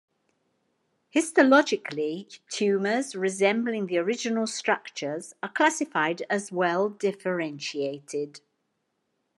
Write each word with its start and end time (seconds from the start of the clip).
Histologically, 1.13 2.39
tumours 2.49 3.15
resembling 3.15 3.85
the 3.85 3.99
original 3.99 4.47
structures 4.47 5.35
are 5.43 5.51
classified 5.51 6.23
as 6.27 6.51
well 6.51 6.89
differentiated. 6.89 8.41